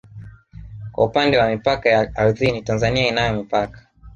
[0.91, 3.87] Kwa upande wa mipaka ya ardhini Tanzania inayo mipaka